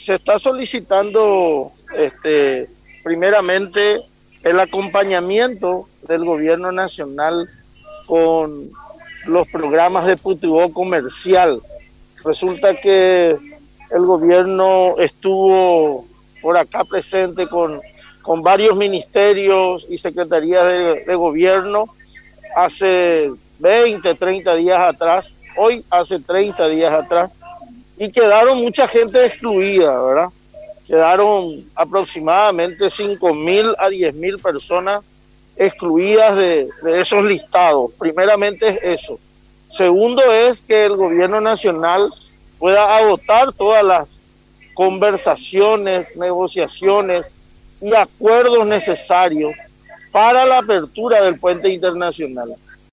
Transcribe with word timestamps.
se 0.00 0.14
está 0.14 0.38
solicitando 0.38 1.72
este, 1.96 2.68
primeramente 3.04 4.02
el 4.42 4.58
acompañamiento 4.58 5.88
del 6.08 6.24
gobierno 6.24 6.72
nacional 6.72 7.48
con 8.06 8.70
los 9.26 9.46
programas 9.48 10.06
de 10.06 10.16
putibó 10.16 10.72
comercial. 10.72 11.60
Resulta 12.24 12.74
que 12.80 13.36
el 13.90 14.06
gobierno 14.06 14.94
estuvo 14.98 16.06
por 16.40 16.56
acá 16.56 16.84
presente 16.84 17.46
con, 17.46 17.82
con 18.22 18.40
varios 18.40 18.76
ministerios 18.76 19.86
y 19.90 19.98
secretarías 19.98 20.66
de, 20.66 21.04
de 21.04 21.14
gobierno 21.14 21.94
hace 22.56 23.30
20, 23.58 24.14
30 24.14 24.54
días 24.56 24.80
atrás, 24.80 25.34
hoy 25.58 25.84
hace 25.90 26.18
30 26.20 26.68
días 26.68 26.92
atrás, 26.92 27.30
y 28.00 28.10
quedaron 28.10 28.62
mucha 28.62 28.88
gente 28.88 29.26
excluida, 29.26 30.02
¿verdad? 30.02 30.28
Quedaron 30.86 31.70
aproximadamente 31.74 32.88
5 32.88 33.34
mil 33.34 33.74
a 33.78 33.90
10 33.90 34.14
mil 34.14 34.38
personas 34.38 35.00
excluidas 35.54 36.34
de, 36.34 36.70
de 36.82 37.00
esos 37.02 37.22
listados. 37.22 37.90
Primeramente 37.98 38.68
es 38.68 38.78
eso. 38.82 39.18
Segundo 39.68 40.22
es 40.32 40.62
que 40.62 40.86
el 40.86 40.96
gobierno 40.96 41.42
nacional 41.42 42.08
pueda 42.58 42.96
agotar 42.96 43.52
todas 43.52 43.84
las 43.84 44.22
conversaciones, 44.72 46.16
negociaciones 46.16 47.26
y 47.82 47.92
acuerdos 47.94 48.66
necesarios 48.66 49.52
para 50.10 50.46
la 50.46 50.60
apertura 50.60 51.22
del 51.22 51.38
puente 51.38 51.68
internacional. 51.68 52.56